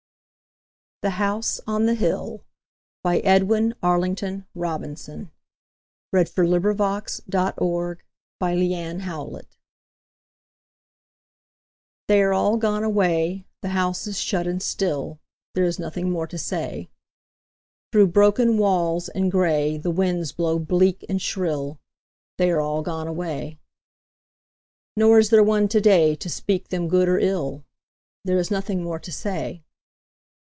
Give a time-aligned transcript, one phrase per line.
[1.03, 2.43] er coughed, and called it
[3.03, 3.27] fate, And kept on drinking.
[3.27, 5.31] Edwin Arlington Robinson
[6.11, 6.61] The House on
[7.41, 9.47] the Hill
[12.07, 15.19] THEY are all gone away, The house is shut and still,
[15.55, 16.91] There is nothing more to say.
[17.91, 21.79] Through broken walls and gray The winds blow bleak and shrill:
[22.37, 23.57] They are all gone away.
[24.95, 27.65] Nor is there one today To speak them good or ill:
[28.23, 29.63] There is nothing more to say.